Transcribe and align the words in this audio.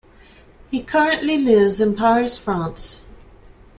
He 0.71 0.81
currently 0.81 1.37
lives 1.37 1.79
in 1.79 1.95
Paris, 1.95 2.35
France. 2.35 3.05